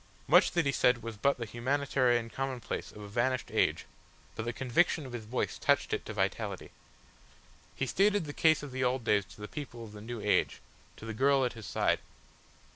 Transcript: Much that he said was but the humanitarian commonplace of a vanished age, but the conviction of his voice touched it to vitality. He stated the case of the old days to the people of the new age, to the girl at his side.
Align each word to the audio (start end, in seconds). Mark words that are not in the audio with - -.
Much 0.27 0.53
that 0.53 0.65
he 0.65 0.71
said 0.71 1.03
was 1.03 1.15
but 1.15 1.37
the 1.37 1.45
humanitarian 1.45 2.27
commonplace 2.27 2.91
of 2.91 3.01
a 3.03 3.07
vanished 3.07 3.51
age, 3.51 3.85
but 4.35 4.45
the 4.45 4.51
conviction 4.51 5.05
of 5.05 5.13
his 5.13 5.25
voice 5.25 5.59
touched 5.59 5.93
it 5.93 6.03
to 6.07 6.11
vitality. 6.11 6.71
He 7.75 7.85
stated 7.85 8.25
the 8.25 8.33
case 8.33 8.63
of 8.63 8.71
the 8.71 8.83
old 8.83 9.03
days 9.03 9.25
to 9.25 9.41
the 9.41 9.47
people 9.47 9.83
of 9.83 9.91
the 9.91 10.01
new 10.01 10.19
age, 10.19 10.59
to 10.97 11.05
the 11.05 11.13
girl 11.13 11.45
at 11.45 11.53
his 11.53 11.67
side. 11.67 11.99